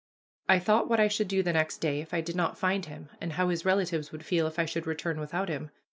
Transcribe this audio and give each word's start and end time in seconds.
I 0.49 0.57
thought 0.57 0.89
what 0.89 0.99
I 0.99 1.07
should 1.07 1.27
do 1.27 1.43
the 1.43 1.53
next 1.53 1.77
day 1.77 2.01
if 2.01 2.11
I 2.11 2.21
did 2.21 2.35
not 2.35 2.57
find 2.57 2.85
him, 2.87 3.09
and 3.21 3.33
how 3.33 3.49
his 3.49 3.65
relatives 3.65 4.11
would 4.11 4.25
feel 4.25 4.47
if 4.47 4.57
I 4.57 4.65
should 4.65 4.87
return 4.87 5.19
without 5.19 5.47
him. 5.47 5.69